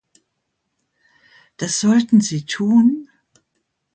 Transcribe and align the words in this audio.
Das 1.57 1.79
sollten 1.79 2.21
Sie 2.21 2.43
tun! 2.47 3.07